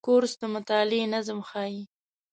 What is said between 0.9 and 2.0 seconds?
نظم ښيي.